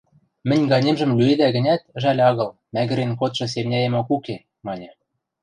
[0.49, 4.89] Мӹнь ганемжӹм лӱэдӓ гӹнят, жӓл агыл, мӓгӹрен кодшы семняэмок уке!– маньы.